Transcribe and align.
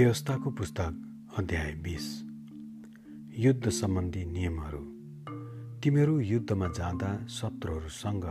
व्यवस्थाको 0.00 0.50
पुस्तक 0.50 1.34
अध्याय 1.38 1.72
बिस। 1.72 2.04
युद्ध 3.38 3.68
सम्बन्धी 3.68 4.24
नियमहरू। 4.24 4.78
तिमीहरू 5.80 6.20
युद्धमा 6.20 6.68
जाँदा 6.68 7.26
शत्रुहरूसँग 7.26 8.24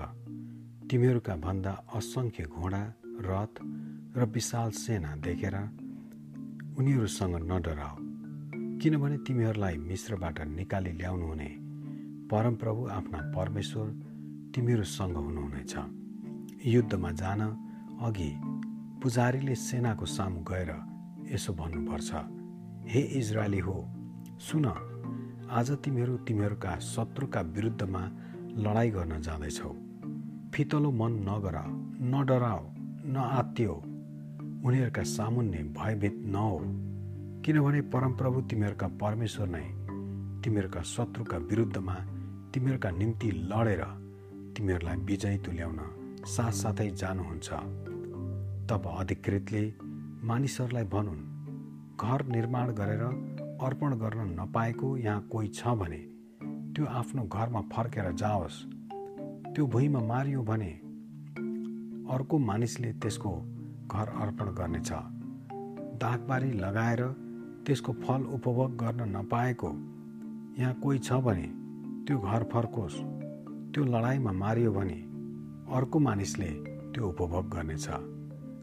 तिमीहरूका 0.91 1.35
भन्दा 1.35 1.71
असङ्ख्य 1.95 2.43
घोडा 2.43 2.81
रथ 3.21 3.61
र 4.17 4.25
विशाल 4.25 4.69
सेना 4.71 5.15
देखेर 5.15 5.55
उनीहरूसँग 6.79 7.35
नडराओ 7.35 7.95
किनभने 8.81 9.17
तिमीहरूलाई 9.17 9.77
मिश्रबाट 9.77 10.41
निकाली 10.41 10.91
ल्याउनु 10.91 11.25
हुने 11.25 11.49
परमप्रभु 12.31 12.87
आफ्ना 12.87 13.19
परमेश्वर 13.37 13.87
तिमीहरूसँग 14.55 15.17
हुनुहुनेछ। 15.17 15.75
युद्धमा 16.65 17.11
जान 17.11 17.41
अघि 18.01 18.31
पुजारीले 19.03 19.55
सेनाको 19.55 20.05
सामु 20.05 20.41
गएर 20.41 20.88
यसो 21.31 21.53
भन्नुपर्छ 21.53 22.11
हे 22.85 23.01
इजरायली 23.17 23.59
हो 23.59 23.75
सुन 24.41 24.65
आज 25.51 25.71
तिमीहरू 25.83 26.15
तिमीहरूका 26.27 26.71
शत्रुका 26.85 27.41
विरुद्धमा 27.55 28.01
लडाइँ 28.57 28.91
गर्न 28.91 29.21
जाँदैछौ। 29.21 29.69
फितलो 30.53 30.91
मन 30.91 31.13
नगर 31.29 31.57
नडराओ 32.13 32.61
नआत्तियो 33.13 33.73
उनीहरूका 34.65 35.03
सामुन्ने 35.07 35.61
भयभीत 35.77 36.17
नहो। 36.25 36.57
किनभने 37.45 37.81
परमप्रभु 37.93 38.41
तिमीहरूका 38.49 38.87
परमेश्वर 39.01 39.47
नै 39.47 39.65
तिमीहरूका 40.43 40.81
शत्रुका 40.93 41.37
विरुद्धमा 41.49 41.95
तिमीहरूका 42.53 42.89
निम्ति 42.91 43.31
लडेर 43.51 43.83
तिमीहरूलाई 44.57 44.97
विजय 45.05 45.37
तुल्याउन 45.45 45.79
साथसाथै 46.27 46.89
जानुहुन्छ। 46.91 47.49
तब 48.69 48.83
अधिकृतले 48.97 49.63
मानिसहरूलाई 50.23 50.83
भनुन् 50.85 51.21
घर 51.99 52.25
निर्माण 52.25 52.69
गरेर 52.73 53.01
अर्पण 53.61 53.93
गर्न 53.93 54.29
नपाएको 54.39 54.95
यहाँ 54.97 55.21
कोही 55.31 55.47
छ 55.47 55.67
भने 55.79 55.97
त्यो 56.75 56.85
आफ्नो 56.89 57.23
घरमा 57.23 57.61
फर्केर 57.73 58.11
जाओस्। 58.11 58.57
त्यो 59.53 59.65
भुइँमा 59.67 59.99
मारियो 60.07 60.41
भने 60.41 60.69
अर्को 62.13 62.37
मानिसले 62.39 62.91
त्यसको 62.93 63.31
घर 63.91 64.07
अर्पण 64.23 64.51
गर्नेछ। 64.59 64.91
दागबारी 66.01 66.51
लगाएर 66.59 67.01
त्यसको 67.67 67.93
फल 68.03 68.21
उपभोग 68.35 68.77
गर्न 68.77 69.09
नपाएको। 69.17 69.71
यहाँ 70.59 70.73
कोही 70.83 70.99
छ 70.99 71.19
भने 71.25 71.47
त्यो 72.07 72.17
घर 72.19 72.43
फर्कोस्। 72.53 72.95
त्यो 73.73 73.83
लडाइँमा 73.85 74.31
मारियो 74.43 74.71
भने 74.71 74.99
अर्को 75.75 75.99
मानिसले 75.99 76.49
त्यो 76.93 77.07
उपभोग 77.07 77.49
गर्नेछ। 77.55 77.87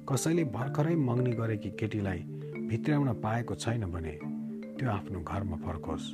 कसैले 0.09 0.45
भर्खरै 0.56 0.95
मग्नी 1.05 1.33
गरेकी 1.33 1.71
केटीलाई 1.71 2.25
भित्राउन 2.69 3.12
पाएको 3.22 3.55
छैन 3.55 3.84
भने 3.91 4.14
त्यो 4.78 4.91
आफ्नो 4.91 5.20
घरमा 5.20 5.56
फर्कोस्। 5.56 6.06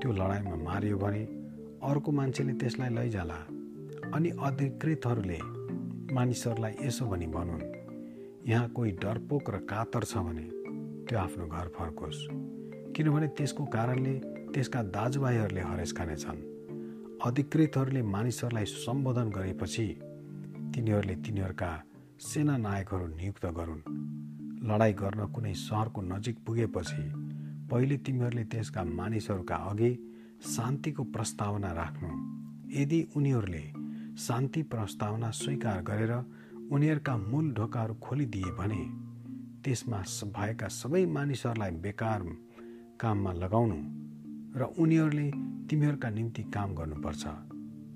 त्यो 0.00 0.12
लडाइँमा 0.12 0.56
मारियो 0.64 0.98
भने 0.98 1.22
अर्को 1.80 2.12
मान्छेले 2.12 2.52
त्यसलाई 2.60 2.90
लैजाला 2.94 3.38
अनि 4.14 4.28
अधिकृतहरूले 4.48 5.38
मानिसहरूलाई 6.14 6.74
यसो 6.82 7.06
भनी 7.06 7.26
भनुन् 7.26 7.64
यहाँ 8.48 8.68
कोही 8.68 8.90
डरपोक 9.02 9.50
र 9.50 9.56
कातर 9.64 10.04
छ 10.04 10.16
भने 10.28 10.46
त्यो 11.08 11.18
आफ्नो 11.18 11.46
घर 11.46 11.68
फर्कोस्। 11.76 12.20
किनभने 12.92 13.28
त्यसको 13.36 13.64
कारणले 13.64 14.14
त्यसका 14.52 14.82
दाजुभाइहरूले 14.94 15.60
हरेस 15.60 15.92
खानेछन्। 15.92 16.40
अधिकृतहरूले 17.26 18.02
मानिसहरूलाई 18.14 18.66
सम्बोधन 18.76 19.28
गरेपछि 19.30 19.86
तिनीहरूले 20.74 21.14
तिनीहरूका 21.24 21.70
सेना 22.20 22.56
नायकहरू 22.56 23.06
नियुक्त 23.16 23.46
गरून्। 23.58 23.82
लडाइँ 24.62 24.94
गर्न 24.94 25.26
कुनै 25.26 25.54
सहरको 25.54 26.00
नजिक 26.02 26.36
पुगेपछि 26.46 27.02
पहिले 27.70 27.96
तिमीहरूले 27.96 28.44
त्यसका 28.44 28.84
मानिसहरूका 28.84 29.56
अघि 29.70 29.90
शान्तिको 30.46 31.04
प्रस्तावना 31.04 31.70
राख्नु। 31.72 32.08
यदि 32.72 33.00
उनीहरूले 33.16 33.64
शान्ति 34.16 34.62
प्रस्तावना 34.62 35.30
स्वीकार 35.30 35.82
गरेर 35.82 36.12
उनीहरूका 36.72 37.16
मूल 37.16 37.52
ढोकाहरू 37.54 37.94
खोलिदिए 37.94 38.50
भने 38.58 38.82
त्यसमा 39.64 40.00
भएका 40.36 40.68
सबै 40.68 41.04
मानिसहरूलाई 41.06 41.70
बेकार 41.84 42.22
काममा 43.00 43.32
लगाउनु 43.32 43.78
र 44.58 44.72
उनीहरूले 44.78 45.30
तिमीहरूका 45.70 46.10
निम्ति 46.10 46.42
काम 46.54 46.74
गर्नुपर्छ। 46.74 47.24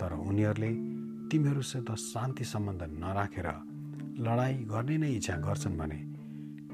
तर 0.00 0.12
उनीहरूले 0.12 0.72
तिमीहरूसित 1.30 1.90
शान्ति 2.04 2.44
सम्बन्ध 2.44 2.82
नराखेर 2.94 3.48
लडाइँ 4.18 4.64
गर्ने 4.64 4.96
नै 4.98 5.10
इच्छा 5.12 5.36
गर्छन् 5.36 5.78
भने 5.78 6.11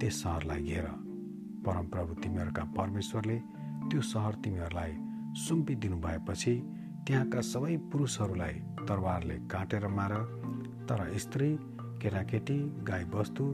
त्यस 0.01 0.23
सहरलाई 0.23 0.63
घेर 0.63 0.87
परमप्रभु 1.67 2.15
तिमीहरूका 2.23 2.65
परमेश्वरले 2.77 3.39
त्यो 3.91 4.01
सहर 4.11 4.35
तिमीहरूलाई 4.45 4.93
सुम्पिदिनु 5.45 5.97
भएपछि 6.01 6.55
त्यहाँका 7.07 7.41
सबै 7.41 7.77
पुरुषहरूलाई 7.93 8.55
तरवारले 8.89 9.37
काटेर 9.53 9.87
मार 9.89 10.15
तर 10.89 11.01
स्त्री 11.19 11.51
केटाकेटी 12.03 12.59
गाईबस्तु 12.89 13.45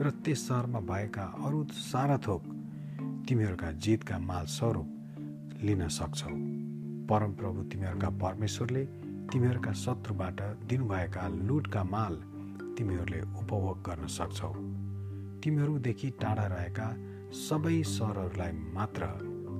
र 0.00 0.10
त्यस 0.24 0.46
सहरमा 0.48 0.80
भएका 0.90 1.24
अरू 1.46 1.64
सारा 1.82 2.16
थोक 2.26 2.42
तिमीहरूका 3.28 3.70
जितका 3.84 4.18
माल 4.18 4.46
स्वरूप 4.56 4.88
लिन 5.64 5.88
सक्छौ। 5.88 6.34
परमप्रभु 7.10 7.62
तिमीहरूका 7.70 8.08
परमेश्वरले 8.24 8.84
तिमीहरूका 9.32 9.72
शत्रुबाट 9.84 10.40
दिनुभएका 10.68 11.28
लुटका 11.48 11.82
माल 11.84 12.14
तिमीहरूले 12.78 13.20
उपभोग 13.40 13.82
गर्न 13.88 14.06
सक्छौ। 14.18 14.52
तिमीहरूदेखि 15.44 16.10
टाढा 16.20 16.46
रहेका 16.46 16.88
सबै 17.38 17.76
सहरहरूलाई 17.88 18.52
मात्र 18.74 19.06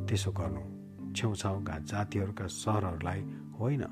त्यसो 0.09 0.31
गर्नु 0.33 0.63
छेउछाउका 1.13 1.79
जातिहरूका 1.93 2.47
सहरहरूलाई 2.57 3.21
होइन 3.59 3.83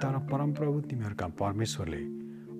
तर 0.00 0.18
परमप्रभु 0.30 0.80
तिमीहरूका 0.90 1.26
परमेश्वरले 1.40 2.02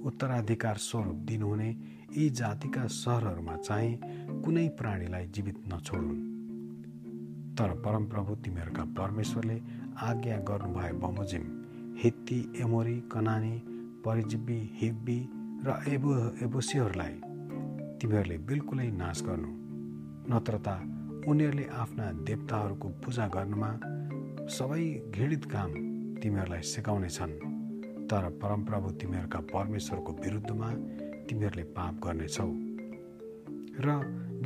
उत्तराधिकार 0.08 0.76
स्वरूप 0.78 1.18
दिनुहुने 1.28 1.68
यी 2.16 2.28
जातिका 2.30 2.86
सहरहरूमा 2.94 3.56
चाहिँ 3.56 3.92
कुनै 4.44 4.68
प्राणीलाई 4.78 5.26
जीवित 5.26 5.62
नछोडुन्। 5.72 6.24
तर 7.58 7.70
परमप्रभु 7.84 8.34
तिमीहरूका 8.44 8.84
परमेश्वरले 8.98 9.58
आज्ञा 10.02 10.36
गर्नुभए 10.48 10.92
बमोजिम 11.02 11.44
हित्ती 12.02 12.40
एमोरी 12.60 12.96
कनानी 13.12 13.56
परिजीवी 14.04 14.60
हिब्बी 14.74 15.18
र 15.66 15.78
एबु 15.88 16.12
एबुसीहरूलाई 16.44 17.14
तिमीहरूले 18.00 18.36
बिल्कुलै 18.48 18.88
नाश 19.02 19.18
गर्नु। 19.26 19.50
नत्र 20.30 20.54
त 20.66 20.68
उनीहरूले 21.30 21.66
आफ्ना 21.82 22.06
देवताहरूको 22.28 22.88
पूजा 23.02 23.26
गर्नुमा 23.36 23.70
सबै 24.56 24.84
घृणित 25.14 25.44
काम 25.54 25.70
तिमीहरूलाई 26.20 26.62
सिकाउनेछन्। 26.72 27.34
तर 28.10 28.24
परमप्रभु 28.42 28.88
तिमीहरूका 29.00 29.40
परमेश्वरको 29.54 30.12
विरुद्धमा 30.24 30.68
तिमीहरूले 31.26 31.64
पाप 31.76 31.94
गर्नेछौ। 32.04 32.48
र 33.84 33.88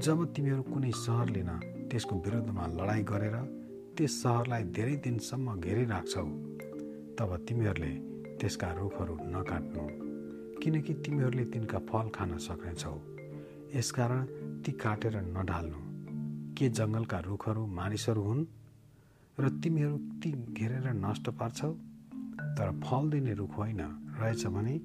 जब 0.04 0.18
तिमीहरू 0.34 0.62
कुनै 0.72 0.92
सहर 1.04 1.28
लिन 1.36 1.50
त्यसको 1.90 2.14
विरुद्धमा 2.24 2.64
लडाइँ 2.78 3.04
गरेर 3.12 3.36
त्यस 3.96 4.12
सहरलाई 4.22 4.62
धेरै 4.76 4.96
दिनसम्म 5.04 5.46
घेरिराख्छौ 5.60 6.26
तब 7.18 7.30
तिमीहरूले 7.46 7.92
त्यसका 8.40 8.68
रुखहरू 8.78 9.14
नकाट्नु 9.34 9.84
किनकि 10.60 10.92
तिमीहरूले 11.04 11.44
तिनका 11.52 11.78
फल 11.88 12.06
खान 12.16 12.30
सक्नेछौ। 12.46 12.94
यसकारण 13.74 14.26
ती 14.62 14.72
काटेर 14.72 15.16
नडाल्नु। 15.20 15.78
के 16.54 16.68
जङ्गलका 16.68 17.18
रुखहरू 17.18 17.66
मानिसहरू 17.66 18.22
हुन्? 18.22 18.44
र 19.40 19.48
तिमीहरू 19.48 19.98
ती 19.98 20.32
घेरेर 20.32 20.92
नष्ट 20.92 21.30
पार्छौ? 21.30 21.72
तर 22.40 22.80
फल 22.84 23.10
दिने 23.10 23.34
रुख 23.34 23.56
होइन 23.56 23.80
रहेछ 24.20 24.46
भने 24.46 24.78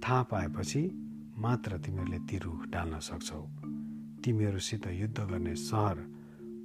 थाहा 0.00 0.22
पाएपछि 0.22 0.90
मात्र 1.38 1.78
तिमीहरूले 1.78 2.18
ती 2.18 2.38
रुख 2.38 2.66
डाल्न 2.66 2.98
सक्छौ। 2.98 3.46
तिमीहरूसित 4.24 4.86
युद्ध 4.86 5.20
गर्ने 5.20 5.54
सहर 5.54 5.96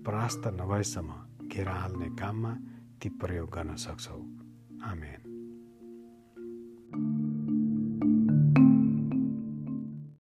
परास्त 0.06 0.42
नभएसम्म 0.46 1.48
घेरा 1.48 1.74
हाल्ने 1.74 2.10
काममा 2.10 2.58
ती 3.02 3.10
प्रयोग 3.10 3.50
गर्न 3.50 3.76
सक्छौ। 3.76 4.18
आमेन। 4.84 5.28